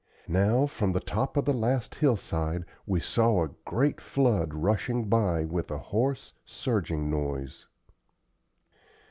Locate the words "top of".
0.99-1.45